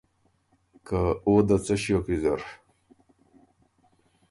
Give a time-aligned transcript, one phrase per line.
[0.87, 2.41] که او ده څۀ ݭیوک ویزر۔